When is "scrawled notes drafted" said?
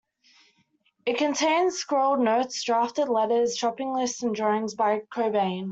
1.77-3.07